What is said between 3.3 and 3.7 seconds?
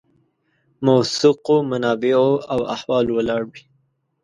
وي.